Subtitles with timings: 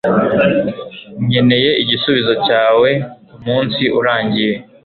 [1.27, 2.89] nkeneye igisubizo cyawe
[3.35, 4.53] umunsi urangiye